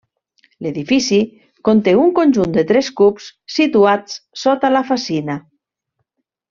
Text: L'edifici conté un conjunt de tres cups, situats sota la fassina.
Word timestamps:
L'edifici 0.65 1.19
conté 1.69 1.93
un 2.05 2.09
conjunt 2.21 2.57
de 2.57 2.65
tres 2.73 2.91
cups, 3.03 3.29
situats 3.59 4.19
sota 4.47 4.77
la 4.77 4.87
fassina. 4.93 5.41